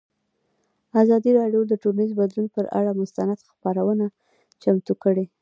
[1.01, 4.05] ازادي راډیو د ټولنیز بدلون پر اړه مستند خپرونه
[4.61, 5.25] چمتو کړې.